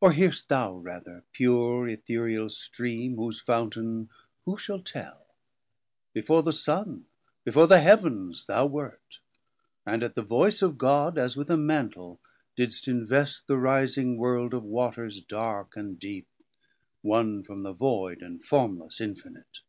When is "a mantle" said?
11.50-12.22